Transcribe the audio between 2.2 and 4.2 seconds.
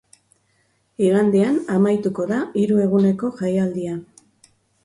da hiru eguneko jaialdia.